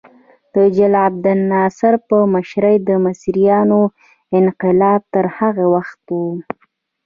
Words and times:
د 0.53 0.55
جل 0.75 0.93
عبدالناصر 1.07 1.93
په 2.07 2.17
مشرۍ 2.33 2.75
د 2.87 2.89
مصریانو 3.05 3.81
انقلاب 4.39 5.01
تر 5.13 5.25
هغه 5.37 5.65
وخته 5.73 6.11
و. 6.23 6.25